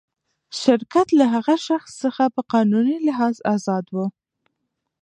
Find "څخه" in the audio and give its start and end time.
2.03-2.23